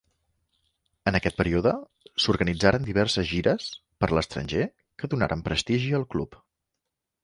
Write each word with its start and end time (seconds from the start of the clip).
En 1.11 1.17
aquest 1.19 1.37
període 1.41 1.73
s'organitzaren 2.25 2.89
diverses 2.89 3.31
gires 3.35 3.71
per 4.03 4.13
l'estranger 4.17 4.69
que 5.03 5.15
donaren 5.17 5.49
prestigi 5.51 5.97
al 6.01 6.13
club. 6.17 6.45